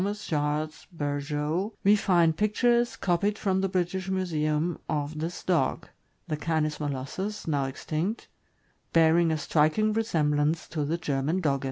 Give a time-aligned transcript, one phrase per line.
[0.19, 5.89] Charles Berjeau, we find pictures, copied from the British Museum, of this dog—
[6.27, 8.27] the Canis molossus, now extinct—
[8.93, 11.59] bearing a striking resemblance to the German Dogge.